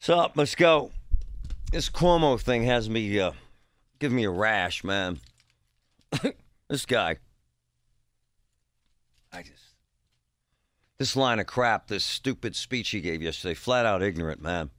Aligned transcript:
So 0.00 0.30
let's 0.34 0.54
go. 0.54 0.90
This 1.72 1.90
Cuomo 1.90 2.40
thing 2.40 2.64
has 2.64 2.88
me 2.88 3.20
uh, 3.20 3.32
giving 3.98 4.16
me 4.16 4.24
a 4.24 4.30
rash, 4.30 4.82
man. 4.82 5.20
this 6.68 6.86
guy. 6.86 7.16
I 9.30 9.42
just 9.42 9.62
this 10.98 11.16
line 11.16 11.38
of 11.38 11.46
crap, 11.46 11.88
this 11.88 12.04
stupid 12.04 12.56
speech 12.56 12.90
he 12.90 13.02
gave 13.02 13.22
yesterday, 13.22 13.54
flat 13.54 13.84
out 13.84 14.02
ignorant, 14.02 14.42
man. 14.42 14.70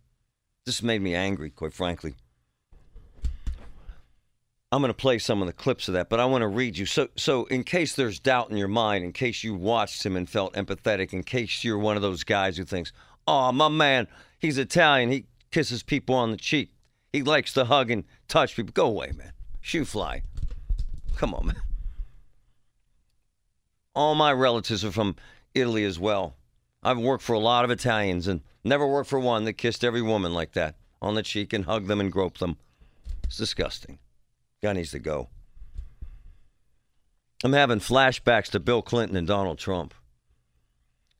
This 0.65 0.81
made 0.81 1.01
me 1.01 1.13
angry, 1.13 1.51
quite 1.51 1.73
frankly. 1.73 2.15
I'm 4.71 4.81
going 4.81 4.89
to 4.89 4.93
play 4.93 5.19
some 5.19 5.41
of 5.41 5.47
the 5.47 5.53
clips 5.53 5.87
of 5.87 5.95
that, 5.95 6.09
but 6.09 6.19
I 6.19 6.25
want 6.25 6.43
to 6.43 6.47
read 6.47 6.77
you. 6.77 6.85
So, 6.85 7.09
so 7.15 7.45
in 7.45 7.63
case 7.63 7.93
there's 7.93 8.19
doubt 8.19 8.51
in 8.51 8.57
your 8.57 8.67
mind, 8.67 9.03
in 9.03 9.13
case 9.13 9.43
you 9.43 9.53
watched 9.53 10.05
him 10.05 10.15
and 10.15 10.29
felt 10.29 10.53
empathetic, 10.53 11.11
in 11.11 11.23
case 11.23 11.63
you're 11.63 11.77
one 11.77 11.95
of 11.95 12.01
those 12.01 12.23
guys 12.23 12.57
who 12.57 12.63
thinks, 12.63 12.93
"Oh, 13.27 13.51
my 13.51 13.69
man, 13.69 14.07
he's 14.39 14.57
Italian. 14.57 15.11
He 15.11 15.25
kisses 15.51 15.83
people 15.83 16.15
on 16.15 16.31
the 16.31 16.37
cheek. 16.37 16.73
He 17.11 17.23
likes 17.23 17.53
to 17.53 17.65
hug 17.65 17.91
and 17.91 18.03
touch 18.27 18.55
people." 18.55 18.71
Go 18.73 18.87
away, 18.87 19.11
man. 19.15 19.33
Shoo 19.61 19.85
fly. 19.85 20.23
Come 21.15 21.33
on, 21.33 21.45
man. 21.47 21.61
All 23.93 24.15
my 24.15 24.31
relatives 24.31 24.85
are 24.85 24.91
from 24.91 25.15
Italy 25.53 25.83
as 25.83 25.99
well. 25.99 26.35
I've 26.83 26.97
worked 26.97 27.23
for 27.23 27.33
a 27.33 27.39
lot 27.39 27.65
of 27.65 27.71
Italians 27.71 28.27
and 28.27 28.41
never 28.63 28.87
worked 28.87 29.09
for 29.09 29.19
one 29.19 29.43
that 29.45 29.53
kissed 29.53 29.83
every 29.83 30.01
woman 30.01 30.33
like 30.33 30.53
that 30.53 30.75
on 31.01 31.15
the 31.15 31.23
cheek 31.23 31.53
and 31.53 31.65
hugged 31.65 31.87
them 31.87 31.99
and 31.99 32.11
groped 32.11 32.39
them. 32.39 32.57
It's 33.23 33.37
disgusting. 33.37 33.99
Guy 34.61 34.73
needs 34.73 34.91
to 34.91 34.99
go. 34.99 35.29
I'm 37.43 37.53
having 37.53 37.79
flashbacks 37.79 38.49
to 38.51 38.59
Bill 38.59 38.81
Clinton 38.81 39.17
and 39.17 39.27
Donald 39.27 39.57
Trump. 39.57 39.93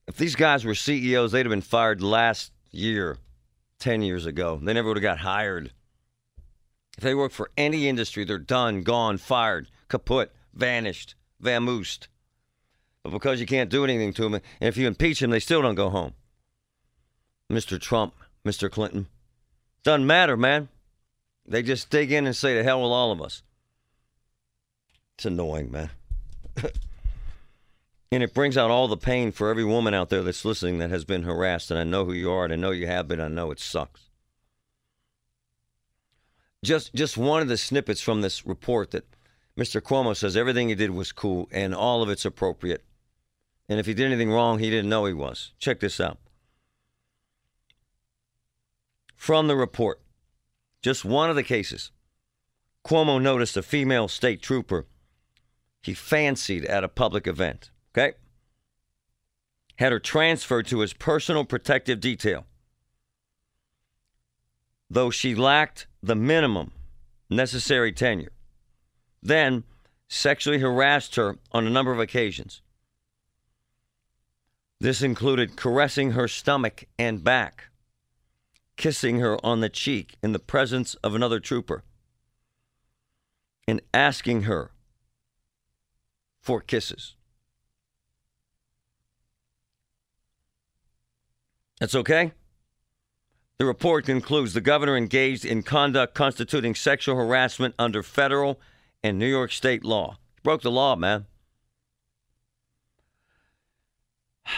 If 0.08 0.18
these 0.18 0.36
guys 0.36 0.66
were 0.66 0.76
CEOs, 0.76 1.32
they'd 1.32 1.46
have 1.46 1.52
been 1.52 1.62
fired 1.62 2.02
last 2.02 2.52
year, 2.72 3.18
10 3.80 4.02
years 4.02 4.26
ago. 4.26 4.60
They 4.62 4.74
never 4.74 4.90
would 4.90 4.98
have 4.98 5.04
got 5.04 5.20
hired. 5.20 5.72
If 6.98 7.04
they 7.04 7.16
work 7.16 7.32
for 7.32 7.52
any 7.58 7.88
industry, 7.88 8.24
they're 8.24 8.38
done, 8.38 8.84
gone, 8.84 9.18
fired, 9.18 9.70
kaput, 9.88 10.32
vanished, 10.54 11.16
vamoosed. 11.42 12.08
But 13.04 13.12
because 13.12 13.40
you 13.40 13.46
can't 13.46 13.70
do 13.70 13.84
anything 13.84 14.14
to 14.14 14.24
them, 14.24 14.36
and 14.36 14.44
if 14.60 14.78
you 14.78 14.88
impeach 14.88 15.20
them, 15.20 15.32
they 15.32 15.40
still 15.40 15.62
don't 15.62 15.76
go 15.76 15.90
home. 15.90 16.14
Mr. 17.52 17.80
Trump, 17.80 18.14
Mr. 18.46 18.70
Clinton. 18.70 19.08
Doesn't 19.84 20.06
matter, 20.06 20.38
man. 20.38 20.70
They 21.46 21.64
just 21.64 21.90
dig 21.90 22.12
in 22.12 22.28
and 22.28 22.36
say 22.36 22.54
to 22.54 22.64
hell 22.64 22.82
with 22.82 22.92
all 22.92 23.12
of 23.12 23.22
us. 23.22 23.42
It's 25.16 25.26
annoying, 25.26 25.72
man. 25.72 25.90
and 28.12 28.22
it 28.22 28.34
brings 28.34 28.58
out 28.58 28.70
all 28.70 28.88
the 28.88 28.98
pain 28.98 29.32
for 29.32 29.50
every 29.50 29.64
woman 29.64 29.94
out 29.94 30.10
there 30.10 30.22
that's 30.22 30.44
listening 30.44 30.80
that 30.80 30.90
has 30.90 31.06
been 31.06 31.24
harassed. 31.24 31.72
And 31.72 31.80
I 31.80 31.84
know 31.84 32.04
who 32.04 32.14
you 32.14 32.30
are, 32.32 32.44
and 32.44 32.54
I 32.54 32.58
know 32.58 32.72
you 32.72 32.88
have 32.88 33.08
been. 33.08 33.22
I 33.22 33.30
know 33.30 33.52
it 33.52 33.60
sucks. 33.60 34.10
Just, 36.64 36.94
just 36.94 37.18
one 37.18 37.42
of 37.42 37.48
the 37.48 37.58
snippets 37.58 38.02
from 38.02 38.22
this 38.22 38.46
report 38.46 38.92
that 38.92 39.06
Mr. 39.58 39.82
Cuomo 39.82 40.16
says 40.16 40.38
everything 40.38 40.70
he 40.70 40.76
did 40.76 40.92
was 40.92 41.12
cool 41.12 41.48
and 41.52 41.74
all 41.74 42.04
of 42.04 42.10
it's 42.10 42.26
appropriate. 42.26 42.84
And 43.68 43.80
if 43.80 43.86
he 43.86 43.94
did 43.94 44.08
anything 44.08 44.32
wrong, 44.32 44.60
he 44.60 44.70
didn't 44.70 44.90
know 44.90 45.06
he 45.06 45.14
was. 45.14 45.54
Check 45.58 45.80
this 45.80 46.00
out. 46.00 46.20
From 49.16 49.48
the 49.48 49.56
report, 49.56 50.02
just 50.82 51.06
one 51.06 51.30
of 51.30 51.36
the 51.36 51.44
cases, 51.44 51.92
Cuomo 52.86 53.22
noticed 53.22 53.56
a 53.56 53.64
female 53.64 54.08
state 54.08 54.42
trooper 54.42 54.88
he 55.82 55.94
fancied 55.94 56.66
at 56.66 56.84
a 56.84 56.88
public 56.88 57.26
event. 57.28 57.72
Okay? 57.94 58.14
Had 59.76 59.92
her 59.92 60.00
transferred 60.00 60.68
to 60.68 60.80
his 60.80 60.94
personal 60.94 61.46
protective 61.46 62.00
detail. 62.00 62.46
Though 64.90 65.10
she 65.10 65.36
lacked 65.36 65.88
the 66.04 66.16
minimum 66.16 66.72
necessary 67.30 67.92
tenure. 67.92 68.34
Then 69.24 69.64
sexually 70.08 70.60
harassed 70.60 71.16
her 71.16 71.38
on 71.52 71.66
a 71.66 71.70
number 71.70 71.92
of 71.92 72.00
occasions. 72.00 72.62
This 74.80 75.02
included 75.02 75.56
caressing 75.56 76.12
her 76.12 76.28
stomach 76.28 76.86
and 76.98 77.24
back, 77.24 77.66
kissing 78.78 79.20
her 79.20 79.44
on 79.46 79.62
the 79.62 79.70
cheek 79.70 80.16
in 80.24 80.34
the 80.34 80.40
presence 80.40 80.96
of 80.96 81.16
another 81.16 81.40
trooper, 81.40 81.84
and 83.68 83.80
asking 83.94 84.44
her 84.44 84.72
for 86.42 86.62
kisses. 86.62 87.16
That's 91.82 91.96
okay? 91.96 92.32
The 93.58 93.66
report 93.66 94.06
concludes 94.06 94.54
the 94.54 94.62
governor 94.62 94.96
engaged 94.96 95.44
in 95.44 95.64
conduct 95.64 96.14
constituting 96.14 96.76
sexual 96.76 97.16
harassment 97.16 97.74
under 97.80 98.04
federal 98.04 98.60
and 99.04 99.18
New 99.18 99.26
York 99.26 99.52
state 99.52 99.84
law. 99.84 100.20
Broke 100.44 100.62
the 100.62 100.70
law, 100.70 100.96
man. 100.96 101.26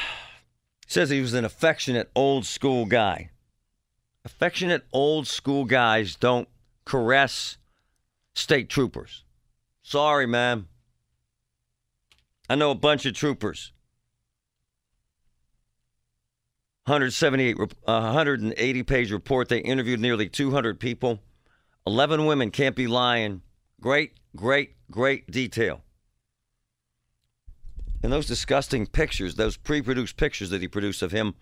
Says 0.85 1.11
he 1.11 1.21
was 1.21 1.33
an 1.33 1.45
affectionate 1.45 2.11
old 2.13 2.45
school 2.45 2.85
guy. 2.85 3.29
Affectionate 4.25 4.83
old 4.91 5.25
school 5.25 5.63
guys 5.63 6.17
don't 6.17 6.49
caress 6.83 7.57
state 8.35 8.67
troopers. 8.69 9.23
Sorry, 9.81 10.27
man. 10.27 10.67
I 12.49 12.55
know 12.55 12.71
a 12.71 12.75
bunch 12.75 13.05
of 13.05 13.13
troopers. 13.13 13.71
178, 16.85 17.57
uh, 17.59 17.65
180 17.85 18.83
page 18.83 19.11
report. 19.11 19.47
They 19.47 19.59
interviewed 19.59 20.01
nearly 20.01 20.27
200 20.27 20.79
people. 20.79 21.19
11 21.87 22.25
women 22.25 22.51
can't 22.51 22.75
be 22.75 22.87
lying. 22.87 23.41
Great, 23.79 24.13
great, 24.35 24.75
great 24.91 25.29
detail. 25.31 25.81
And 28.03 28.11
those 28.11 28.27
disgusting 28.27 28.85
pictures, 28.85 29.35
those 29.35 29.55
pre 29.55 29.81
produced 29.81 30.17
pictures 30.17 30.49
that 30.49 30.61
he 30.61 30.67
produced 30.67 31.01
of 31.01 31.13
him 31.13 31.35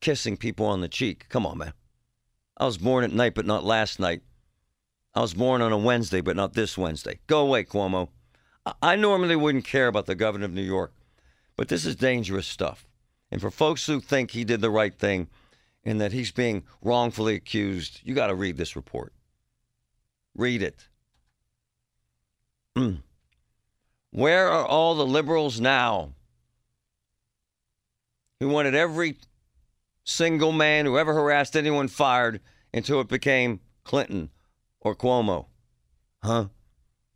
kissing 0.00 0.36
people 0.36 0.66
on 0.66 0.80
the 0.80 0.88
cheek. 0.88 1.26
Come 1.28 1.44
on, 1.44 1.58
man. 1.58 1.72
I 2.56 2.66
was 2.66 2.78
born 2.78 3.02
at 3.02 3.12
night, 3.12 3.34
but 3.34 3.46
not 3.46 3.64
last 3.64 3.98
night. 3.98 4.22
I 5.12 5.20
was 5.20 5.34
born 5.34 5.60
on 5.60 5.72
a 5.72 5.78
Wednesday, 5.78 6.20
but 6.20 6.36
not 6.36 6.54
this 6.54 6.78
Wednesday. 6.78 7.18
Go 7.26 7.40
away, 7.40 7.64
Cuomo. 7.64 8.10
I 8.80 8.94
normally 8.94 9.36
wouldn't 9.36 9.64
care 9.64 9.88
about 9.88 10.06
the 10.06 10.14
governor 10.14 10.44
of 10.44 10.52
New 10.52 10.62
York, 10.62 10.92
but 11.56 11.68
this 11.68 11.84
is 11.84 11.96
dangerous 11.96 12.46
stuff. 12.46 12.86
And 13.34 13.40
for 13.40 13.50
folks 13.50 13.84
who 13.84 14.00
think 14.00 14.30
he 14.30 14.44
did 14.44 14.60
the 14.60 14.70
right 14.70 14.96
thing 14.96 15.26
and 15.82 16.00
that 16.00 16.12
he's 16.12 16.30
being 16.30 16.62
wrongfully 16.80 17.34
accused, 17.34 17.98
you 18.04 18.14
got 18.14 18.28
to 18.28 18.34
read 18.36 18.56
this 18.56 18.76
report. 18.76 19.12
Read 20.36 20.62
it. 20.62 20.86
Mm. 22.76 23.02
Where 24.12 24.48
are 24.48 24.64
all 24.64 24.94
the 24.94 25.04
liberals 25.04 25.60
now 25.60 26.12
who 28.38 28.48
wanted 28.48 28.76
every 28.76 29.16
single 30.04 30.52
man 30.52 30.86
who 30.86 30.96
ever 30.96 31.12
harassed 31.12 31.56
anyone 31.56 31.88
fired 31.88 32.40
until 32.72 33.00
it 33.00 33.08
became 33.08 33.58
Clinton 33.82 34.30
or 34.78 34.94
Cuomo? 34.94 35.46
Huh? 36.22 36.46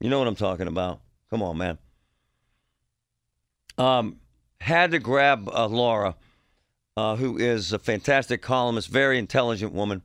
You 0.00 0.10
know 0.10 0.18
what 0.18 0.26
I'm 0.26 0.34
talking 0.34 0.66
about. 0.66 1.00
Come 1.30 1.44
on, 1.44 1.56
man. 1.56 1.78
Um, 3.78 4.16
had 4.60 4.90
to 4.90 4.98
grab 4.98 5.48
uh, 5.48 5.66
Laura, 5.66 6.14
uh, 6.96 7.16
who 7.16 7.38
is 7.38 7.72
a 7.72 7.78
fantastic 7.78 8.42
columnist, 8.42 8.88
very 8.88 9.18
intelligent 9.18 9.72
woman, 9.72 10.02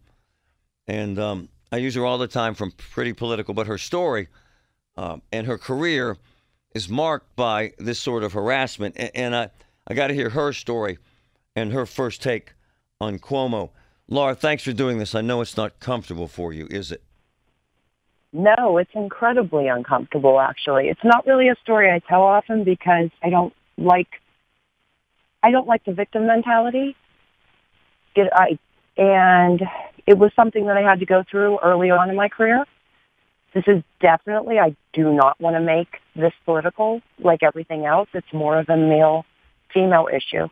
and 0.87 1.17
um, 1.19 1.49
I 1.71 1.77
use 1.77 1.95
her 1.95 2.05
all 2.05 2.17
the 2.17 2.27
time 2.27 2.53
from 2.53 2.71
Pretty 2.71 3.13
Political. 3.13 3.53
But 3.53 3.67
her 3.67 3.77
story 3.77 4.27
uh, 4.95 5.17
and 5.31 5.47
her 5.47 5.57
career 5.57 6.17
is 6.75 6.89
marked 6.89 7.35
by 7.35 7.73
this 7.77 7.99
sort 7.99 8.23
of 8.23 8.33
harassment, 8.33 8.95
and, 8.97 9.11
and 9.15 9.35
I 9.35 9.49
I 9.87 9.93
got 9.93 10.07
to 10.07 10.13
hear 10.13 10.29
her 10.29 10.53
story 10.53 10.97
and 11.55 11.73
her 11.73 11.85
first 11.85 12.21
take 12.21 12.53
on 13.01 13.19
Cuomo. 13.19 13.71
Laura, 14.07 14.35
thanks 14.35 14.63
for 14.63 14.73
doing 14.73 14.97
this. 14.97 15.15
I 15.15 15.21
know 15.21 15.41
it's 15.41 15.57
not 15.57 15.79
comfortable 15.79 16.27
for 16.27 16.53
you, 16.53 16.67
is 16.69 16.91
it? 16.91 17.03
No, 18.31 18.77
it's 18.77 18.91
incredibly 18.93 19.67
uncomfortable, 19.67 20.39
actually. 20.39 20.87
It's 20.87 21.03
not 21.03 21.27
really 21.27 21.49
a 21.49 21.55
story 21.61 21.91
I 21.91 21.99
tell 21.99 22.23
often 22.23 22.63
because 22.63 23.09
I 23.21 23.29
don't 23.29 23.53
like 23.77 24.07
I 25.43 25.51
don't 25.51 25.67
like 25.67 25.83
the 25.83 25.93
victim 25.93 26.25
mentality. 26.25 26.95
It, 28.15 28.31
I 28.33 28.57
And 28.97 29.61
it 30.07 30.17
was 30.17 30.31
something 30.35 30.67
that 30.67 30.77
I 30.77 30.81
had 30.81 30.99
to 31.01 31.05
go 31.05 31.23
through 31.29 31.59
early 31.61 31.91
on 31.91 32.09
in 32.09 32.15
my 32.15 32.29
career. 32.29 32.65
This 33.53 33.65
is 33.67 33.83
definitely, 33.99 34.57
I 34.57 34.75
do 34.93 35.13
not 35.13 35.39
want 35.39 35.55
to 35.55 35.59
make 35.59 35.99
this 36.15 36.33
political 36.45 37.01
like 37.19 37.43
everything 37.43 37.85
else. 37.85 38.09
It's 38.13 38.33
more 38.33 38.57
of 38.57 38.69
a 38.69 38.77
male 38.77 39.25
female 39.73 40.07
issue. 40.11 40.47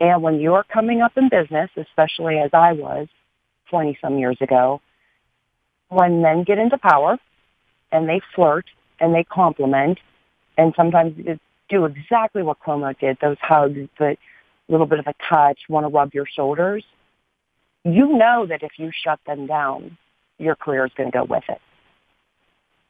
And 0.00 0.22
when 0.22 0.40
you're 0.40 0.64
coming 0.64 1.02
up 1.02 1.12
in 1.16 1.28
business, 1.28 1.70
especially 1.76 2.38
as 2.38 2.50
I 2.52 2.72
was 2.72 3.08
20 3.70 3.98
some 4.00 4.18
years 4.18 4.38
ago, 4.40 4.80
when 5.88 6.22
men 6.22 6.44
get 6.44 6.58
into 6.58 6.78
power 6.78 7.18
and 7.92 8.08
they 8.08 8.20
flirt 8.34 8.66
and 9.00 9.14
they 9.14 9.24
compliment 9.24 9.98
and 10.56 10.72
sometimes 10.76 11.14
do 11.68 11.84
exactly 11.84 12.42
what 12.42 12.58
Cuomo 12.60 12.98
did, 12.98 13.18
those 13.20 13.36
hugs, 13.40 13.88
a 14.00 14.16
little 14.68 14.86
bit 14.86 14.98
of 14.98 15.06
a 15.06 15.14
touch, 15.28 15.60
want 15.68 15.84
to 15.84 15.88
rub 15.88 16.14
your 16.14 16.26
shoulders, 16.26 16.84
you 17.84 18.16
know 18.18 18.46
that 18.46 18.62
if 18.62 18.72
you 18.78 18.90
shut 19.04 19.20
them 19.26 19.46
down, 19.46 19.96
your 20.38 20.54
career 20.56 20.84
is 20.84 20.92
going 20.96 21.10
to 21.10 21.16
go 21.16 21.24
with 21.24 21.44
it. 21.48 21.60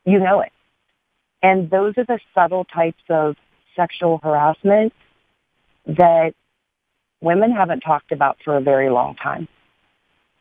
You 0.05 0.19
know 0.19 0.41
it. 0.41 0.53
And 1.43 1.71
those 1.71 1.95
are 1.97 2.05
the 2.05 2.19
subtle 2.35 2.65
types 2.65 3.03
of 3.09 3.37
sexual 3.77 4.19
harassment 4.23 4.93
that 5.87 6.35
women 7.21 7.53
haven't 7.53 7.81
talked 7.81 8.13
about 8.13 8.39
for 8.45 8.57
a 8.57 8.61
very 8.61 8.91
long 8.91 9.15
time. 9.15 9.49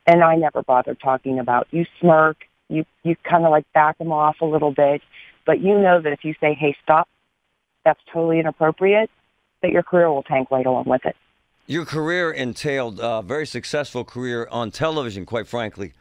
And 0.06 0.24
I 0.24 0.36
never 0.36 0.63
bothered 0.63 1.00
talking 1.00 1.40
about. 1.40 1.68
You 1.72 1.86
smirk, 2.00 2.38
you, 2.69 2.86
you 3.04 3.16
kind 3.24 3.45
of 3.45 3.51
like 3.51 3.72
back 3.74 3.98
them 3.98 4.12
off 4.12 4.38
a 4.42 4.45
little 4.45 4.72
bit, 4.72 5.01
but 5.45 5.60
you 5.60 5.78
know 5.80 6.01
that 6.01 6.13
if 6.13 6.24
you 6.24 6.33
say, 6.40 6.54
hey, 6.54 6.75
stop, 6.83 7.07
that's 7.88 8.01
totally 8.12 8.39
inappropriate, 8.39 9.10
that 9.62 9.72
your 9.72 9.81
career 9.81 10.10
will 10.12 10.24
tank 10.24 10.51
right 10.51 10.66
along 10.66 10.86
with 10.88 11.06
it. 11.06 11.16
Your 11.68 11.86
career 11.86 12.31
entailed 12.31 13.00
a 13.01 13.22
very 13.22 13.48
successful 13.48 14.04
career 14.04 14.45
on 14.51 14.72
television, 14.72 15.25
quite 15.25 15.48
frankly. 15.48 15.94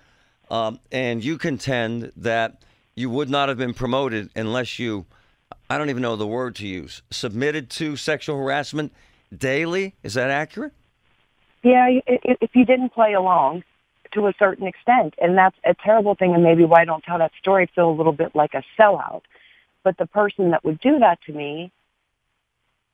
Um, 0.51 0.81
and 0.91 1.25
you 1.25 1.39
contend 1.39 2.11
that 2.17 2.61
you 2.97 3.09
would 3.09 3.31
not 3.31 3.49
have 3.49 3.59
been 3.59 3.73
promoted 3.73 4.31
unless 4.35 4.81
you, 4.81 5.07
I 5.71 5.79
don't 5.79 5.91
even 5.91 6.03
know 6.03 6.17
the 6.17 6.27
word 6.27 6.57
to 6.57 6.67
use, 6.67 7.03
submitted 7.11 7.71
to 7.71 7.95
sexual 7.95 8.37
harassment 8.37 8.93
daily. 9.37 9.95
Is 10.03 10.15
that 10.15 10.31
accurate? 10.31 10.73
Yeah, 11.63 12.01
if 12.07 12.51
you 12.55 12.65
didn't 12.65 12.91
play 12.91 13.13
along 13.15 13.63
to 14.15 14.27
a 14.27 14.33
certain 14.39 14.67
extent. 14.67 15.15
And 15.21 15.39
that's 15.39 15.57
a 15.65 15.75
terrible 15.75 16.17
thing. 16.17 16.35
And 16.35 16.43
maybe 16.43 16.65
why 16.65 16.83
I 16.83 16.85
don't 16.85 17.05
tell 17.05 17.19
that 17.19 17.33
story, 17.41 17.65
I 17.65 17.75
feel 17.75 17.91
a 17.91 17.97
little 17.97 18.13
bit 18.13 18.35
like 18.35 18.55
a 18.55 18.63
sellout. 18.79 19.23
But 19.87 19.99
the 19.99 20.07
person 20.07 20.51
that 20.51 20.65
would 20.65 20.81
do 20.81 20.99
that 20.99 21.21
to 21.27 21.33
me 21.33 21.71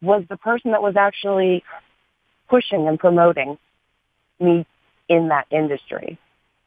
was 0.03 0.25
the 0.29 0.37
person 0.37 0.73
that 0.73 0.83
was 0.83 0.95
actually 0.95 1.65
pushing 2.51 2.87
and 2.87 2.99
promoting 2.99 3.57
me 4.39 4.67
in 5.09 5.29
that 5.29 5.47
industry. 5.51 6.19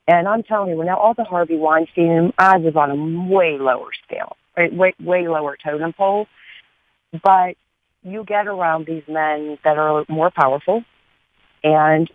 And 0.07 0.27
I'm 0.27 0.41
telling 0.41 0.71
you, 0.71 0.83
now 0.83 0.97
all 0.97 1.13
the 1.13 1.25
Harvey 1.25 1.57
Weinstein, 1.57 2.33
I 2.39 2.57
was 2.57 2.75
on 2.75 2.89
a 2.89 3.31
way 3.31 3.59
lower 3.59 3.91
scale, 4.03 4.35
right? 4.57 4.73
way, 4.73 4.95
way 4.99 5.27
lower 5.27 5.57
totem 5.63 5.93
pole. 5.93 6.25
But 7.23 7.55
you 8.01 8.23
get 8.23 8.47
around 8.47 8.87
these 8.87 9.03
men 9.07 9.59
that 9.63 9.77
are 9.77 10.05
more 10.09 10.31
powerful 10.31 10.83
and 11.63 12.09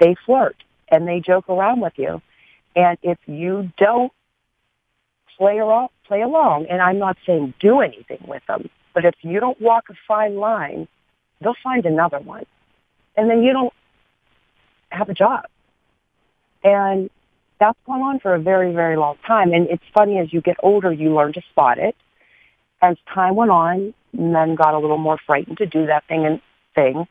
they 0.00 0.16
flirt 0.26 0.56
and 0.88 1.06
they 1.06 1.20
joke 1.20 1.48
around 1.48 1.80
with 1.80 1.94
you. 1.98 2.20
And 2.74 2.98
if 3.04 3.18
you 3.26 3.70
don't 3.78 4.10
play 5.38 5.58
along, 5.58 5.90
play 6.06 6.22
along, 6.22 6.66
and 6.70 6.80
I'm 6.80 6.98
not 6.98 7.16
saying 7.26 7.54
do 7.60 7.80
anything 7.80 8.24
with 8.26 8.42
them, 8.46 8.68
but 8.94 9.04
if 9.04 9.14
you 9.22 9.40
don't 9.40 9.60
walk 9.60 9.84
a 9.90 9.94
fine 10.06 10.36
line, 10.36 10.88
they'll 11.40 11.56
find 11.62 11.84
another 11.86 12.18
one 12.18 12.46
and 13.16 13.30
then 13.30 13.42
you 13.42 13.52
don't 13.52 13.72
have 14.90 15.08
a 15.08 15.14
job. 15.14 15.46
And 16.62 17.10
that's 17.58 17.78
gone 17.86 18.00
on 18.00 18.20
for 18.20 18.34
a 18.34 18.40
very, 18.40 18.72
very 18.74 18.96
long 18.96 19.16
time. 19.26 19.52
And 19.52 19.68
it's 19.68 19.82
funny, 19.94 20.18
as 20.18 20.32
you 20.32 20.40
get 20.40 20.56
older, 20.62 20.92
you 20.92 21.14
learn 21.14 21.32
to 21.34 21.42
spot 21.50 21.78
it. 21.78 21.96
As 22.82 22.96
time 23.12 23.36
went 23.36 23.50
on, 23.50 23.94
men 24.12 24.54
got 24.54 24.74
a 24.74 24.78
little 24.78 24.98
more 24.98 25.18
frightened 25.26 25.58
to 25.58 25.66
do 25.66 25.86
that 25.86 26.06
thing 26.06 26.26
and 26.26 26.40
thing. 26.74 27.06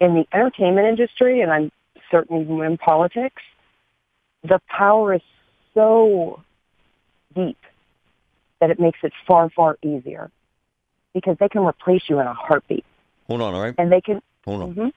In 0.00 0.14
the 0.14 0.26
entertainment 0.32 0.86
industry, 0.86 1.40
and 1.40 1.52
I'm 1.52 1.70
certainly 2.10 2.42
in 2.64 2.78
politics, 2.78 3.42
the 4.42 4.60
power 4.68 5.14
is 5.14 5.22
so 5.74 6.42
deep 7.34 7.58
that 8.60 8.70
it 8.70 8.80
makes 8.80 8.98
it 9.02 9.12
far, 9.26 9.50
far 9.50 9.78
easier 9.82 10.30
because 11.14 11.36
they 11.38 11.48
can 11.48 11.64
replace 11.64 12.02
you 12.08 12.20
in 12.20 12.26
a 12.26 12.34
heartbeat. 12.34 12.84
Hold 13.26 13.40
on, 13.40 13.54
all 13.54 13.62
right? 13.62 13.74
And 13.78 13.90
they 13.90 14.00
can. 14.00 14.20
Hold 14.44 14.62
on. 14.62 14.74
Mm-hmm. 14.74 14.88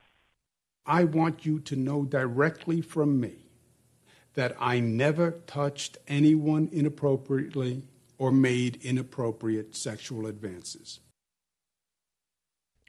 I 0.86 1.04
want 1.04 1.46
you 1.46 1.60
to 1.60 1.76
know 1.76 2.04
directly 2.04 2.80
from 2.80 3.20
me 3.20 3.34
that 4.34 4.56
I 4.58 4.80
never 4.80 5.32
touched 5.46 5.98
anyone 6.08 6.68
inappropriately 6.72 7.84
or 8.18 8.32
made 8.32 8.80
inappropriate 8.82 9.76
sexual 9.76 10.26
advances. 10.26 11.00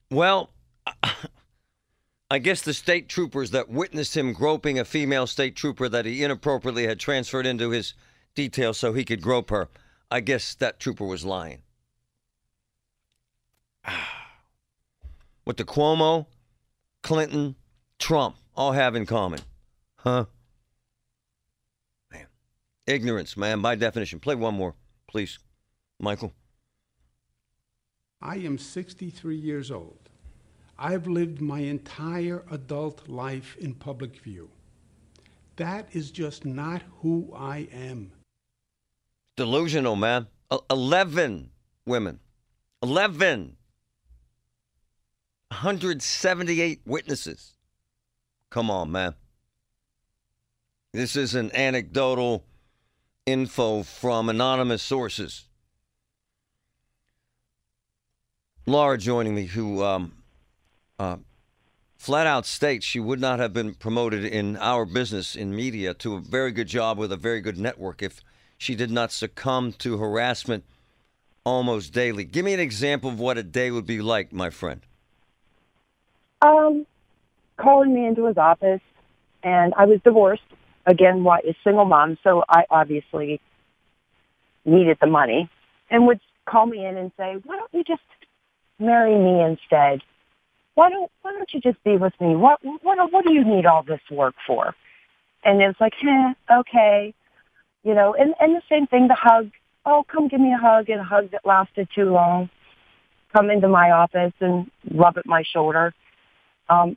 Well, 0.09 0.51
I 2.29 2.39
guess 2.39 2.61
the 2.61 2.73
state 2.73 3.09
troopers 3.09 3.51
that 3.51 3.69
witnessed 3.69 4.15
him 4.15 4.33
groping 4.33 4.79
a 4.79 4.85
female 4.85 5.27
state 5.27 5.55
trooper 5.55 5.89
that 5.89 6.05
he 6.05 6.23
inappropriately 6.23 6.87
had 6.87 6.99
transferred 6.99 7.45
into 7.45 7.71
his 7.71 7.93
detail 8.35 8.73
so 8.73 8.93
he 8.93 9.05
could 9.05 9.21
grope 9.21 9.49
her, 9.49 9.69
I 10.13 10.19
guess 10.19 10.53
that 10.55 10.79
trooper 10.79 11.05
was 11.05 11.25
lying. 11.25 11.63
What 15.43 15.57
the 15.57 15.65
Cuomo, 15.65 16.27
Clinton, 17.01 17.55
Trump 17.99 18.37
all 18.55 18.71
have 18.71 18.95
in 18.95 19.05
common? 19.05 19.39
Huh? 19.97 20.25
Man. 22.13 22.27
Ignorance, 22.87 23.35
man, 23.35 23.59
by 23.61 23.75
definition. 23.75 24.19
Play 24.21 24.35
one 24.35 24.53
more, 24.53 24.75
please, 25.07 25.39
Michael. 25.99 26.31
I 28.21 28.37
am 28.37 28.57
63 28.57 29.35
years 29.35 29.69
old. 29.69 30.09
I've 30.79 31.07
lived 31.07 31.41
my 31.41 31.59
entire 31.59 32.45
adult 32.51 33.09
life 33.09 33.57
in 33.57 33.73
public 33.73 34.15
view. 34.21 34.49
That 35.57 35.87
is 35.91 36.09
just 36.09 36.45
not 36.45 36.83
who 37.01 37.33
I 37.35 37.67
am. 37.73 38.13
Delusional, 39.35 39.95
man. 39.95 40.27
11 40.69 41.49
women. 41.85 42.19
11. 42.81 43.57
178 45.49 46.81
witnesses. 46.85 47.53
Come 48.49 48.69
on, 48.69 48.91
man. 48.91 49.15
This 50.93 51.15
is 51.15 51.33
an 51.33 51.55
anecdotal 51.55 52.43
info 53.25 53.83
from 53.83 54.29
anonymous 54.29 54.83
sources. 54.83 55.45
Laura 58.65 58.97
joining 58.97 59.35
me, 59.35 59.45
who 59.45 59.83
um, 59.83 60.13
uh, 60.99 61.17
flat 61.97 62.27
out 62.27 62.45
states 62.45 62.85
she 62.85 62.99
would 62.99 63.19
not 63.19 63.39
have 63.39 63.53
been 63.53 63.73
promoted 63.73 64.23
in 64.23 64.55
our 64.57 64.85
business 64.85 65.35
in 65.35 65.55
media 65.55 65.93
to 65.93 66.15
a 66.15 66.19
very 66.19 66.51
good 66.51 66.67
job 66.67 66.97
with 66.97 67.11
a 67.11 67.17
very 67.17 67.41
good 67.41 67.57
network 67.57 68.01
if 68.01 68.21
she 68.63 68.75
did 68.75 68.89
not 68.89 69.11
succumb 69.11 69.73
to 69.73 69.97
harassment 69.97 70.63
almost 71.43 71.93
daily. 71.93 72.23
Give 72.23 72.45
me 72.45 72.53
an 72.53 72.59
example 72.59 73.09
of 73.09 73.19
what 73.19 73.37
a 73.37 73.43
day 73.43 73.69
would 73.69 73.85
be 73.85 74.01
like, 74.01 74.31
my 74.31 74.49
friend. 74.49 74.81
Um, 76.41 76.85
calling 77.57 77.93
me 77.93 78.07
into 78.07 78.25
his 78.25 78.37
office, 78.37 78.81
and 79.43 79.73
I 79.75 79.85
was 79.85 79.99
divorced 80.03 80.43
again, 80.85 81.23
what 81.23 81.45
is 81.45 81.55
single 81.63 81.85
mom, 81.85 82.17
so 82.23 82.43
I 82.49 82.63
obviously 82.69 83.39
needed 84.65 84.97
the 85.01 85.07
money, 85.07 85.49
and 85.89 86.07
would 86.07 86.19
call 86.45 86.65
me 86.65 86.85
in 86.85 86.97
and 86.97 87.11
say, 87.17 87.35
"Why 87.43 87.57
don't 87.57 87.73
you 87.73 87.83
just 87.83 88.01
marry 88.79 89.17
me 89.17 89.41
instead? 89.43 90.01
Why 90.75 90.89
don't 90.89 91.11
Why 91.21 91.31
don't 91.33 91.53
you 91.53 91.61
just 91.61 91.83
be 91.83 91.97
with 91.97 92.19
me? 92.19 92.35
What 92.35 92.59
What 92.63 93.11
What 93.11 93.25
do 93.25 93.33
you 93.33 93.43
need 93.43 93.65
all 93.65 93.83
this 93.83 94.01
work 94.09 94.35
for?" 94.47 94.75
And 95.43 95.61
it's 95.61 95.79
like, 95.79 95.93
"Eh, 96.03 96.33
okay," 96.51 97.13
you 97.83 97.93
know, 97.93 98.13
and 98.13 98.33
and 98.39 98.55
the 98.55 98.61
same 98.69 98.87
thing, 98.87 99.07
the 99.07 99.15
hug. 99.15 99.51
Oh, 99.85 100.05
come 100.09 100.29
give 100.29 100.39
me 100.39 100.53
a 100.53 100.57
hug, 100.57 100.89
and 100.89 101.01
a 101.01 101.03
hug 101.03 101.31
that 101.31 101.45
lasted 101.45 101.89
too 101.93 102.11
long. 102.11 102.49
Come 103.33 103.49
into 103.49 103.67
my 103.67 103.91
office 103.91 104.33
and 104.39 104.69
rub 104.93 105.17
at 105.17 105.25
my 105.25 105.43
shoulder. 105.43 105.93
Um, 106.69 106.95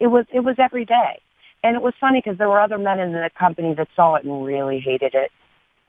it 0.00 0.08
was 0.08 0.26
it 0.32 0.40
was 0.40 0.56
every 0.58 0.84
day, 0.84 1.20
and 1.62 1.76
it 1.76 1.82
was 1.82 1.94
funny 2.00 2.20
because 2.22 2.38
there 2.38 2.48
were 2.48 2.60
other 2.60 2.78
men 2.78 2.98
in 3.00 3.12
the 3.12 3.30
company 3.38 3.74
that 3.74 3.88
saw 3.94 4.16
it 4.16 4.24
and 4.24 4.44
really 4.44 4.80
hated 4.80 5.14
it. 5.14 5.30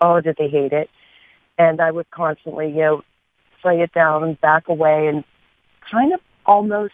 Oh, 0.02 0.22
did 0.22 0.36
they 0.38 0.48
hate 0.48 0.74
it? 0.74 0.90
And 1.58 1.82
I 1.82 1.92
would 1.92 2.10
constantly, 2.12 2.70
you 2.70 2.82
know, 2.82 3.02
play 3.62 3.82
it 3.82 3.94
down 3.94 4.24
and 4.24 4.40
back 4.40 4.68
away 4.70 5.08
and 5.08 5.24
kind 5.92 6.14
of 6.14 6.22
almost 6.46 6.94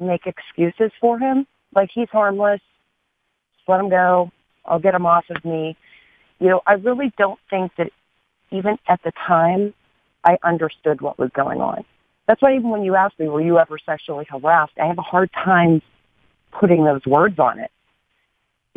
make 0.00 0.26
excuses 0.26 0.92
for 1.00 1.18
him, 1.18 1.46
like 1.74 1.90
he's 1.92 2.08
harmless. 2.10 2.60
Just 3.56 3.68
let 3.68 3.80
him 3.80 3.90
go. 3.90 4.30
I'll 4.64 4.78
get 4.78 4.94
him 4.94 5.06
off 5.06 5.24
of 5.30 5.44
me. 5.44 5.76
You 6.40 6.48
know, 6.48 6.60
I 6.66 6.74
really 6.74 7.12
don't 7.18 7.38
think 7.50 7.72
that 7.76 7.90
even 8.50 8.78
at 8.88 9.02
the 9.02 9.12
time 9.26 9.74
I 10.24 10.38
understood 10.42 11.00
what 11.00 11.18
was 11.18 11.30
going 11.34 11.60
on. 11.60 11.84
That's 12.26 12.42
why 12.42 12.54
even 12.54 12.70
when 12.70 12.82
you 12.82 12.94
ask 12.94 13.18
me, 13.18 13.28
were 13.28 13.40
you 13.40 13.58
ever 13.58 13.78
sexually 13.84 14.26
harassed, 14.28 14.72
I 14.80 14.86
have 14.86 14.98
a 14.98 15.02
hard 15.02 15.30
time 15.32 15.82
putting 16.52 16.84
those 16.84 17.04
words 17.06 17.38
on 17.38 17.58
it 17.58 17.70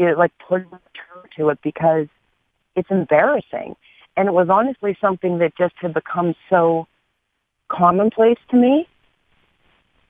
you 0.01 0.07
know, 0.07 0.13
like 0.13 0.31
put 0.47 0.61
a 0.61 0.63
term 0.63 1.23
to 1.37 1.49
it 1.49 1.59
because 1.63 2.07
it's 2.75 2.89
embarrassing. 2.89 3.75
And 4.17 4.27
it 4.27 4.31
was 4.31 4.49
honestly 4.49 4.97
something 4.99 5.37
that 5.37 5.55
just 5.57 5.75
had 5.77 5.93
become 5.93 6.33
so 6.49 6.87
commonplace 7.69 8.39
to 8.49 8.57
me. 8.57 8.87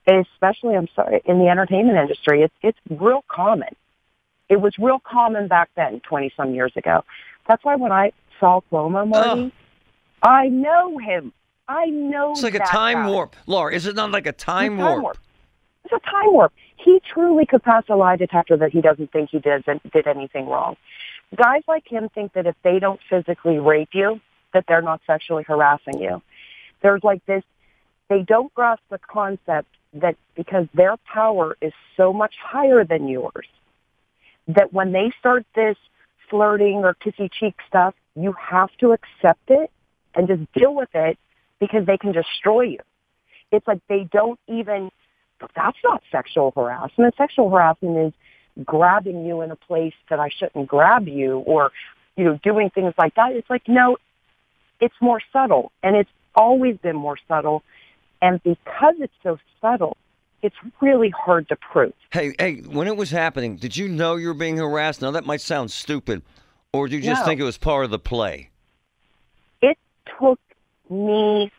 Especially, 0.06 0.74
I'm 0.74 0.88
sorry, 0.96 1.20
in 1.26 1.38
the 1.38 1.48
entertainment 1.48 1.96
industry, 1.96 2.42
it's 2.42 2.54
it's 2.62 2.78
real 3.00 3.22
common. 3.28 3.76
It 4.48 4.60
was 4.60 4.74
real 4.78 4.98
common 4.98 5.46
back 5.46 5.70
then, 5.76 6.00
twenty 6.00 6.32
some 6.36 6.54
years 6.54 6.72
ago. 6.74 7.04
That's 7.48 7.64
why 7.64 7.76
when 7.76 7.92
I 7.92 8.12
saw 8.38 8.60
Cuomo, 8.70 9.08
Marty, 9.08 9.52
I 10.22 10.48
know 10.48 10.98
him. 10.98 11.32
I 11.68 11.86
know. 11.86 12.32
It's 12.32 12.42
like 12.42 12.54
a 12.54 12.60
time 12.60 13.04
guy. 13.04 13.10
warp. 13.10 13.36
Laura, 13.46 13.74
is 13.74 13.86
it 13.86 13.96
not 13.96 14.10
like 14.10 14.26
a 14.26 14.32
time, 14.32 14.74
It's 14.74 14.82
a 14.82 15.00
warp? 15.00 15.18
It's 15.84 15.92
a 15.92 16.10
time 16.10 16.32
warp. 16.32 16.52
He 16.76 17.00
truly 17.12 17.46
could 17.46 17.62
pass 17.62 17.84
a 17.88 17.96
lie 17.96 18.16
detector 18.16 18.56
that 18.56 18.72
he 18.72 18.80
doesn't 18.80 19.12
think 19.12 19.30
he 19.30 19.38
did 19.38 19.64
did 19.92 20.06
anything 20.06 20.48
wrong. 20.48 20.76
Guys 21.36 21.62
like 21.66 21.86
him 21.86 22.08
think 22.14 22.34
that 22.34 22.46
if 22.46 22.56
they 22.62 22.78
don't 22.78 23.00
physically 23.08 23.58
rape 23.58 23.90
you, 23.92 24.20
that 24.52 24.64
they're 24.68 24.82
not 24.82 25.00
sexually 25.06 25.44
harassing 25.44 25.98
you. 25.98 26.20
There's 26.82 27.02
like 27.02 27.24
this. 27.26 27.42
They 28.08 28.22
don't 28.22 28.52
grasp 28.54 28.82
the 28.90 28.98
concept 28.98 29.68
that 29.94 30.16
because 30.34 30.66
their 30.74 30.96
power 30.98 31.56
is 31.60 31.72
so 31.96 32.12
much 32.12 32.34
higher 32.42 32.84
than 32.84 33.08
yours, 33.08 33.46
that 34.48 34.72
when 34.72 34.92
they 34.92 35.12
start 35.18 35.46
this 35.54 35.76
flirting 36.28 36.84
or 36.84 36.94
kissy 36.94 37.30
cheek 37.30 37.54
stuff, 37.66 37.94
you 38.14 38.32
have 38.32 38.70
to 38.78 38.92
accept 38.92 39.48
it 39.48 39.70
and 40.14 40.28
just 40.28 40.52
deal 40.52 40.74
with 40.74 40.90
it 40.94 41.18
because 41.60 41.86
they 41.86 41.96
can 41.96 42.12
destroy 42.12 42.62
you. 42.62 42.78
It's 43.50 43.66
like 43.66 43.80
they 43.88 44.08
don't 44.10 44.38
even, 44.48 44.90
that's 45.54 45.78
not 45.84 46.02
sexual 46.10 46.52
harassment. 46.56 47.14
Sexual 47.16 47.50
harassment 47.50 47.98
is 47.98 48.64
grabbing 48.64 49.24
you 49.24 49.40
in 49.42 49.50
a 49.50 49.56
place 49.56 49.94
that 50.10 50.20
I 50.20 50.28
shouldn't 50.28 50.68
grab 50.68 51.08
you 51.08 51.38
or, 51.38 51.70
you 52.16 52.24
know, 52.24 52.38
doing 52.42 52.70
things 52.70 52.94
like 52.98 53.14
that. 53.14 53.32
It's 53.32 53.48
like, 53.48 53.68
no, 53.68 53.96
it's 54.80 54.94
more 55.00 55.20
subtle 55.32 55.72
and 55.82 55.96
it's 55.96 56.10
always 56.34 56.76
been 56.78 56.96
more 56.96 57.16
subtle. 57.28 57.62
And 58.20 58.42
because 58.42 58.94
it's 58.98 59.12
so 59.22 59.38
subtle, 59.60 59.96
it's 60.42 60.56
really 60.80 61.10
hard 61.10 61.48
to 61.48 61.56
prove. 61.56 61.92
Hey, 62.10 62.34
hey, 62.38 62.56
when 62.60 62.86
it 62.88 62.96
was 62.96 63.10
happening, 63.10 63.56
did 63.56 63.76
you 63.76 63.88
know 63.88 64.16
you 64.16 64.28
were 64.28 64.34
being 64.34 64.56
harassed? 64.56 65.00
Now 65.00 65.12
that 65.12 65.24
might 65.24 65.40
sound 65.40 65.70
stupid, 65.70 66.22
or 66.72 66.88
did 66.88 66.96
you 66.96 67.10
just 67.10 67.22
No. 67.22 67.26
think 67.26 67.40
it 67.40 67.44
was 67.44 67.58
part 67.58 67.84
of 67.84 67.90
the 67.90 67.98
play? 67.98 68.50
It 69.60 69.78
took 70.18 70.40
me 70.90 71.50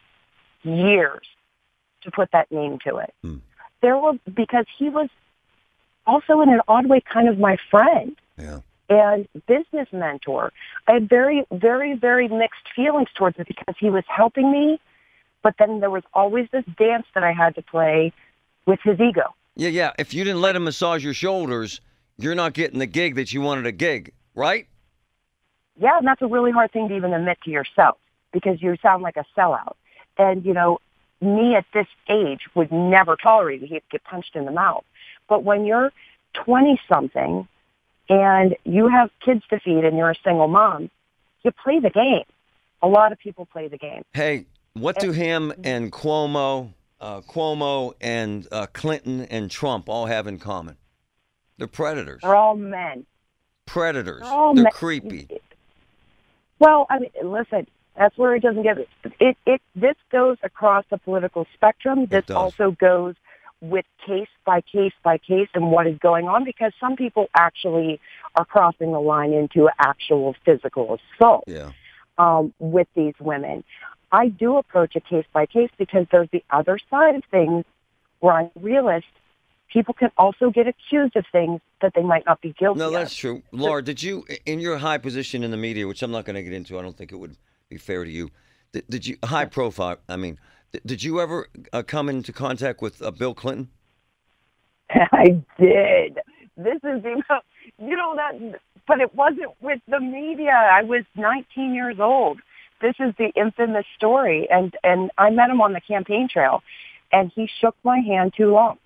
years 0.63 1.25
to 2.01 2.11
put 2.11 2.31
that 2.31 2.51
name 2.51 2.79
to 2.85 2.97
it. 2.97 3.13
Hmm. 3.21 3.37
There 3.81 3.97
were 3.97 4.13
because 4.33 4.65
he 4.77 4.89
was 4.89 5.09
also 6.05 6.41
in 6.41 6.49
an 6.49 6.61
odd 6.67 6.87
way 6.87 7.01
kind 7.01 7.29
of 7.29 7.39
my 7.39 7.57
friend 7.71 8.15
Yeah. 8.37 8.59
and 8.89 9.27
business 9.47 9.87
mentor. 9.93 10.51
I 10.87 10.93
had 10.93 11.09
very, 11.09 11.45
very, 11.51 11.93
very 11.93 12.27
mixed 12.27 12.67
feelings 12.75 13.07
towards 13.15 13.39
it 13.39 13.47
because 13.47 13.75
he 13.79 13.89
was 13.89 14.03
helping 14.07 14.51
me, 14.51 14.79
but 15.41 15.55
then 15.57 15.79
there 15.79 15.89
was 15.89 16.03
always 16.13 16.49
this 16.51 16.65
dance 16.77 17.07
that 17.13 17.23
I 17.23 17.31
had 17.31 17.55
to 17.55 17.61
play 17.61 18.11
with 18.65 18.79
his 18.83 18.99
ego. 18.99 19.33
Yeah, 19.55 19.69
yeah. 19.69 19.91
If 19.99 20.13
you 20.13 20.23
didn't 20.23 20.41
let 20.41 20.55
him 20.55 20.63
massage 20.63 21.03
your 21.03 21.13
shoulders, 21.13 21.81
you're 22.17 22.35
not 22.35 22.53
getting 22.53 22.79
the 22.79 22.85
gig 22.85 23.15
that 23.15 23.33
you 23.33 23.41
wanted 23.41 23.65
a 23.65 23.71
gig, 23.71 24.13
right? 24.35 24.67
Yeah, 25.79 25.97
and 25.97 26.07
that's 26.07 26.21
a 26.21 26.27
really 26.27 26.51
hard 26.51 26.71
thing 26.71 26.87
to 26.89 26.95
even 26.95 27.13
admit 27.13 27.39
to 27.45 27.51
yourself 27.51 27.97
because 28.31 28.61
you 28.61 28.75
sound 28.81 29.03
like 29.03 29.17
a 29.17 29.25
sellout. 29.37 29.75
And, 30.17 30.45
you 30.45 30.53
know, 30.53 30.79
me 31.21 31.55
at 31.55 31.65
this 31.73 31.87
age 32.09 32.41
would 32.53 32.71
never 32.71 33.15
tolerate 33.15 33.63
it. 33.63 33.67
He'd 33.67 33.83
get 33.91 34.03
punched 34.03 34.35
in 34.35 34.45
the 34.45 34.51
mouth. 34.51 34.83
But 35.27 35.43
when 35.43 35.65
you're 35.65 35.91
20 36.33 36.79
something 36.87 37.47
and 38.09 38.55
you 38.63 38.87
have 38.87 39.09
kids 39.23 39.43
to 39.49 39.59
feed 39.59 39.85
and 39.85 39.97
you're 39.97 40.11
a 40.11 40.15
single 40.23 40.47
mom, 40.47 40.89
you 41.43 41.51
play 41.51 41.79
the 41.79 41.89
game. 41.89 42.25
A 42.81 42.87
lot 42.87 43.11
of 43.11 43.19
people 43.19 43.45
play 43.45 43.67
the 43.67 43.77
game. 43.77 44.03
Hey, 44.13 44.45
what 44.73 44.99
do 44.99 45.11
him 45.11 45.53
and 45.63 45.91
Cuomo, 45.91 46.73
uh, 47.03 47.21
Cuomo 47.21 47.93
and 48.01 48.47
uh, 48.51 48.67
Clinton 48.73 49.21
and 49.25 49.51
Trump 49.51 49.89
all 49.89 50.05
have 50.05 50.25
in 50.27 50.39
common? 50.39 50.77
They're 51.57 51.67
predators. 51.67 52.21
They're 52.23 52.35
all 52.35 52.55
men. 52.55 53.05
Predators. 53.65 54.21
They're 54.21 54.31
all 54.31 54.53
They're 54.55 54.63
men. 54.63 54.71
creepy. 54.73 55.27
Well, 56.59 56.87
I 56.89 56.99
mean, 56.99 57.11
listen, 57.23 57.67
that's 57.97 58.17
where 58.17 58.35
it 58.35 58.41
doesn't 58.41 58.63
get 58.63 58.77
it. 58.77 59.35
It 59.45 59.61
this 59.75 59.95
goes 60.11 60.37
across 60.43 60.85
the 60.89 60.97
political 60.97 61.45
spectrum. 61.53 62.05
This 62.05 62.25
does. 62.25 62.35
also 62.35 62.71
goes 62.71 63.15
with 63.61 63.85
case 64.05 64.27
by 64.45 64.61
case 64.61 64.91
by 65.03 65.17
case 65.17 65.47
and 65.53 65.71
what 65.71 65.87
is 65.87 65.97
going 65.99 66.27
on 66.27 66.43
because 66.43 66.73
some 66.79 66.95
people 66.95 67.27
actually 67.35 67.99
are 68.35 68.43
crossing 68.45 68.91
the 68.91 68.99
line 68.99 69.31
into 69.31 69.69
actual 69.79 70.35
physical 70.45 70.99
assault 71.19 71.45
Yeah. 71.47 71.71
um, 72.17 72.53
with 72.59 72.87
these 72.95 73.13
women. 73.21 73.63
I 74.13 74.27
do 74.27 74.57
approach 74.57 74.95
it 74.95 75.05
case 75.05 75.25
by 75.33 75.47
case 75.47 75.71
because 75.77 76.05
there's 76.11 76.29
the 76.31 76.43
other 76.51 76.79
side 76.89 77.15
of 77.15 77.23
things 77.31 77.65
where 78.19 78.33
I'm 78.33 78.51
realist. 78.55 79.07
People 79.71 79.95
can 79.95 80.11
also 80.19 80.51
get 80.51 80.67
accused 80.67 81.15
of 81.15 81.25
things 81.31 81.59
that 81.81 81.93
they 81.95 82.03
might 82.03 82.23
not 82.27 82.39
be 82.39 82.53
guilty 82.59 82.79
No, 82.79 82.87
of. 82.87 82.93
that's 82.93 83.15
true. 83.15 83.41
Laura, 83.51 83.81
did 83.81 84.03
you, 84.03 84.23
in 84.45 84.59
your 84.59 84.77
high 84.77 84.99
position 84.99 85.43
in 85.43 85.49
the 85.49 85.57
media, 85.57 85.87
which 85.87 86.03
I'm 86.03 86.11
not 86.11 86.25
going 86.25 86.35
to 86.35 86.43
get 86.43 86.53
into, 86.53 86.77
I 86.77 86.83
don't 86.83 86.95
think 86.95 87.11
it 87.11 87.15
would 87.15 87.35
be 87.69 87.77
fair 87.77 88.05
to 88.05 88.11
you. 88.11 88.29
Did, 88.71 88.83
did 88.87 89.07
you 89.07 89.17
high 89.25 89.45
profile? 89.45 89.97
I 90.07 90.15
mean, 90.15 90.37
did, 90.71 90.83
did 90.85 91.03
you 91.03 91.19
ever 91.19 91.47
uh, 91.73 91.81
come 91.81 92.07
into 92.07 92.31
contact 92.31 92.83
with 92.83 93.01
uh, 93.01 93.09
Bill 93.09 93.33
Clinton? 93.33 93.69
I 94.91 95.41
did. 95.59 96.19
This 96.55 96.77
is, 96.83 97.03
you 97.03 97.23
know, 97.27 97.39
you 97.79 97.97
know 97.97 98.15
that, 98.15 98.59
but 98.87 99.01
it 99.01 99.15
wasn't 99.15 99.53
with 99.59 99.79
the 99.87 99.99
media. 99.99 100.51
I 100.51 100.83
was 100.83 101.03
19 101.15 101.73
years 101.73 101.99
old. 101.99 102.39
This 102.83 102.95
is 102.99 103.13
the 103.17 103.31
infamous 103.33 103.85
story, 103.95 104.45
and 104.51 104.75
and 104.83 105.09
I 105.17 105.29
met 105.29 105.49
him 105.49 105.61
on 105.61 105.71
the 105.71 105.79
campaign 105.79 106.27
trail, 106.27 106.61
and 107.13 107.31
he 107.33 107.49
shook 107.61 107.77
my 107.81 107.99
hand 107.99 108.33
too 108.35 108.51
long, 108.51 108.77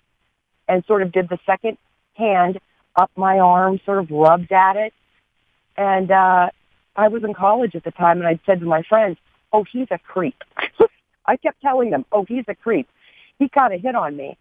and 0.68 0.84
sort 0.86 1.02
of 1.02 1.10
did 1.10 1.28
the 1.28 1.38
second 1.44 1.78
hand 2.14 2.60
up 2.94 3.10
my 3.16 3.40
arm, 3.40 3.80
sort 3.84 3.98
of 3.98 4.08
rubbed 4.08 4.52
at 4.52 4.76
it, 4.76 4.94
and 5.76 6.12
uh, 6.12 6.48
I 6.94 7.08
was 7.08 7.24
in 7.24 7.34
college 7.34 7.74
at 7.74 7.82
the 7.82 7.90
time, 7.90 8.18
and 8.18 8.28
I 8.28 8.38
said 8.46 8.60
to 8.60 8.66
my 8.66 8.82
friends, 8.82 9.18
"Oh, 9.52 9.64
he's 9.64 9.88
a 9.90 9.98
creep." 9.98 10.44
I 11.26 11.36
kept 11.36 11.60
telling 11.60 11.90
them, 11.90 12.04
"Oh, 12.12 12.24
he's 12.24 12.44
a 12.46 12.54
creep." 12.54 12.88
He 13.40 13.48
got 13.48 13.72
a 13.72 13.78
hit 13.78 13.96
on 13.96 14.16
me, 14.16 14.38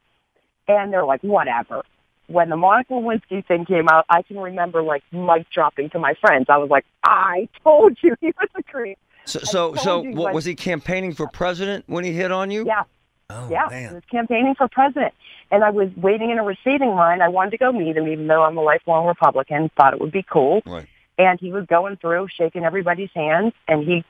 and 0.67 0.93
they're 0.93 1.05
like, 1.05 1.21
whatever. 1.21 1.81
When 2.27 2.49
the 2.49 2.57
Monica 2.57 2.93
Lewinsky 2.93 3.43
thing 3.43 3.65
came 3.65 3.87
out, 3.89 4.05
I 4.07 4.21
can 4.21 4.37
remember 4.37 4.83
like 4.83 5.03
mic 5.11 5.49
dropping 5.49 5.89
to 5.91 5.99
my 5.99 6.13
friends. 6.21 6.45
I 6.47 6.57
was 6.57 6.69
like, 6.69 6.85
I 7.03 7.49
told 7.63 7.97
you 8.03 8.15
he 8.21 8.27
was 8.27 8.49
a 8.55 8.61
creep. 8.61 8.99
So, 9.27 9.39
so, 9.39 9.75
so 9.75 10.01
what 10.03 10.33
was 10.33 10.45
he 10.45 10.55
campaigning 10.55 11.13
for 11.13 11.27
president 11.27 11.85
when 11.87 12.03
he 12.03 12.13
hit 12.13 12.31
on 12.31 12.49
you? 12.51 12.65
Yeah, 12.65 12.83
Oh, 13.29 13.49
yeah. 13.51 13.65
I 13.65 13.69
man. 13.69 13.93
was 13.95 14.03
campaigning 14.09 14.55
for 14.55 14.67
president. 14.69 15.13
And 15.51 15.63
I 15.63 15.69
was 15.69 15.89
waiting 15.97 16.29
in 16.29 16.39
a 16.39 16.43
receiving 16.43 16.89
line. 16.89 17.21
I 17.21 17.27
wanted 17.27 17.51
to 17.51 17.57
go 17.57 17.71
meet 17.71 17.97
him, 17.97 18.07
even 18.07 18.27
though 18.27 18.43
I'm 18.43 18.57
a 18.57 18.61
lifelong 18.61 19.05
Republican, 19.05 19.69
thought 19.77 19.93
it 19.93 19.99
would 19.99 20.11
be 20.11 20.23
cool. 20.23 20.61
Right. 20.65 20.87
And 21.17 21.39
he 21.39 21.51
was 21.51 21.65
going 21.65 21.97
through, 21.97 22.27
shaking 22.37 22.63
everybody's 22.63 23.09
hands, 23.13 23.53
and 23.67 23.83
he 23.83 24.05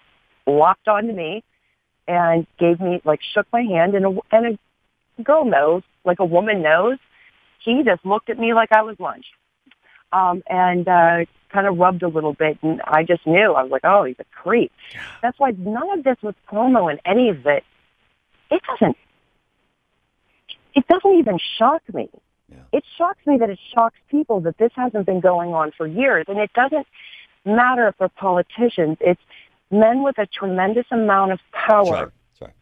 locked 0.46 0.88
onto 0.88 1.14
me 1.14 1.44
and 2.08 2.46
gave 2.60 2.80
me, 2.80 3.02
like, 3.06 3.20
shook 3.34 3.48
my 3.52 3.62
hand, 3.62 3.96
and 3.96 4.06
a, 4.06 4.20
and 4.32 4.60
a 5.18 5.24
girl 5.24 5.46
knows, 5.46 5.84
like 6.06 6.20
a 6.20 6.26
woman 6.26 6.62
knows. 6.62 6.98
He 7.64 7.82
just 7.84 8.06
looked 8.06 8.30
at 8.30 8.38
me 8.38 8.54
like 8.54 8.72
I 8.72 8.84
was 8.84 8.98
lunch. 9.00 9.26
Um, 10.14 10.42
and 10.48 10.88
uh, 10.88 11.26
kind 11.52 11.68
of 11.68 11.78
rubbed 11.78 12.04
a 12.04 12.08
little 12.08 12.34
bit, 12.34 12.58
and 12.62 12.82
I 12.86 13.04
just 13.04 13.26
knew. 13.28 13.54
I 13.54 13.64
was 13.64 13.72
like, 13.72 13.84
oh, 13.84 14.04
he's 14.06 14.16
a 14.20 14.26
creep. 14.42 14.72
That's 15.22 15.38
why 15.40 15.52
none 15.58 15.98
of 15.98 16.04
this 16.04 16.18
was 16.22 16.36
Cuomo 16.50 16.90
and 16.90 17.00
any 17.06 17.30
of 17.30 17.46
it, 17.46 17.64
it 18.50 18.62
doesn't, 18.68 18.98
it 20.76 20.88
doesn't 20.88 21.20
even 21.20 21.38
shock 21.58 21.82
me. 21.94 22.10
Yeah. 22.50 22.60
It 22.72 22.84
shocks 22.98 23.20
me 23.26 23.38
that 23.40 23.50
it 23.50 23.60
shocks 23.74 23.98
people 24.10 24.40
that 24.42 24.58
this 24.58 24.72
hasn't 24.76 25.06
been 25.06 25.20
going 25.20 25.54
on 25.54 25.72
for 25.76 25.86
years. 25.86 26.26
And 26.30 26.38
it 26.40 26.52
doesn't 26.54 26.88
matter 27.46 27.88
if 27.90 27.98
they're 27.98 28.10
politicians. 28.10 28.98
It's 29.02 29.22
men 29.72 30.04
with 30.04 30.18
a 30.18 30.26
tremendous 30.26 30.86
amount 30.92 31.34
of 31.34 31.40
That's 31.52 31.66
power 31.68 31.92
right. 31.92 32.08
That's 32.40 32.42
right. 32.42 32.54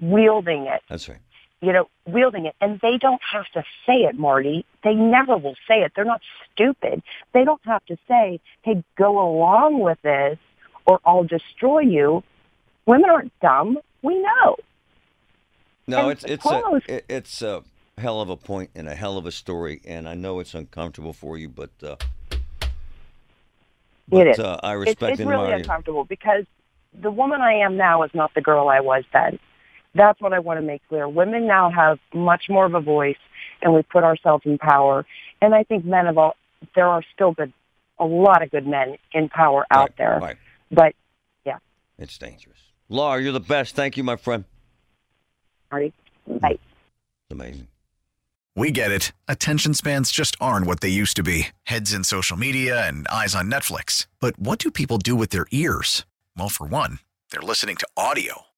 wielding 0.00 0.66
it 0.66 0.80
That's 0.88 1.08
right. 1.08 1.18
You 1.62 1.72
know, 1.72 1.88
wielding 2.06 2.44
it. 2.44 2.54
And 2.60 2.80
they 2.80 2.98
don't 2.98 3.22
have 3.32 3.46
to 3.54 3.64
say 3.86 4.02
it, 4.02 4.18
Marty. 4.18 4.66
They 4.82 4.94
never 4.94 5.36
will 5.38 5.54
say 5.66 5.82
it. 5.82 5.92
They're 5.94 6.04
not 6.04 6.20
stupid. 6.52 7.02
They 7.32 7.44
don't 7.44 7.64
have 7.64 7.84
to 7.86 7.96
say, 8.08 8.40
hey, 8.62 8.84
go 8.96 9.20
along 9.20 9.78
with 9.78 10.02
this 10.02 10.38
or 10.86 11.00
I'll 11.06 11.24
destroy 11.24 11.80
you. 11.80 12.24
Women 12.84 13.08
aren't 13.08 13.40
dumb. 13.40 13.78
We 14.02 14.18
know. 14.20 14.56
No, 15.86 15.98
And 15.98 16.10
it's 16.12 16.24
it's 16.24 16.46
a 16.46 16.80
it, 16.88 17.04
it's 17.08 17.42
a 17.42 17.62
hell 17.96 18.20
of 18.20 18.28
a 18.28 18.36
point 18.36 18.70
and 18.74 18.88
a 18.88 18.94
hell 18.94 19.16
of 19.16 19.26
a 19.26 19.32
story, 19.32 19.80
and 19.84 20.08
I 20.08 20.14
know 20.14 20.40
it's 20.40 20.54
uncomfortable 20.54 21.12
for 21.12 21.38
you, 21.38 21.48
but 21.48 21.70
uh, 21.82 21.96
but 24.08 24.26
is. 24.26 24.38
Uh, 24.38 24.58
I 24.62 24.74
It's, 24.74 24.86
respect 24.86 25.12
it's 25.12 25.20
and 25.20 25.30
really 25.30 25.52
uncomfortable 25.52 26.04
because 26.04 26.44
the 27.00 27.10
woman 27.10 27.40
I 27.40 27.54
am 27.54 27.76
now 27.76 28.02
is 28.02 28.10
not 28.14 28.34
the 28.34 28.40
girl 28.40 28.68
I 28.68 28.80
was 28.80 29.04
then. 29.12 29.38
That's 29.94 30.20
what 30.20 30.32
I 30.32 30.38
want 30.38 30.58
to 30.58 30.66
make 30.66 30.82
clear. 30.88 31.08
Women 31.08 31.46
now 31.46 31.70
have 31.70 31.98
much 32.14 32.44
more 32.48 32.64
of 32.64 32.74
a 32.74 32.80
voice 32.80 33.16
and 33.60 33.74
we 33.74 33.82
put 33.82 34.04
ourselves 34.04 34.44
in 34.46 34.58
power. 34.58 35.04
And 35.40 35.54
I 35.54 35.62
think 35.64 35.84
men 35.84 36.06
of 36.06 36.18
all, 36.18 36.34
there 36.74 36.86
are 36.88 37.02
still 37.14 37.32
good, 37.32 37.52
a 37.98 38.04
lot 38.04 38.42
of 38.42 38.50
good 38.50 38.66
men 38.66 38.96
in 39.12 39.28
power 39.28 39.66
out 39.70 39.90
Right, 39.90 39.96
there. 39.98 40.18
Right. 40.20 40.36
But 40.70 40.94
yeah. 41.44 41.58
It's 41.98 42.16
dangerous. 42.18 42.58
Laura, 42.88 43.22
you're 43.22 43.32
the 43.32 43.40
best. 43.40 43.74
Thank 43.74 43.96
you, 43.96 44.04
my 44.04 44.16
friend. 44.16 44.44
Marty, 45.70 45.92
bye. 46.26 46.50
It's 46.52 46.60
amazing. 47.30 47.68
We 48.54 48.70
get 48.70 48.92
it. 48.92 49.12
Attention 49.28 49.72
spans 49.72 50.12
just 50.12 50.36
aren't 50.40 50.66
what 50.66 50.80
they 50.80 50.90
used 50.90 51.16
to 51.16 51.22
be 51.22 51.48
heads 51.64 51.92
in 51.92 52.04
social 52.04 52.36
media 52.36 52.86
and 52.86 53.08
eyes 53.08 53.34
on 53.34 53.50
Netflix. 53.50 54.06
But 54.20 54.38
what 54.38 54.58
do 54.58 54.70
people 54.70 54.98
do 54.98 55.16
with 55.16 55.30
their 55.30 55.46
ears? 55.50 56.04
Well, 56.36 56.50
for 56.50 56.66
one, 56.66 56.98
they're 57.30 57.40
listening 57.40 57.76
to 57.76 57.88
audio. 57.96 58.42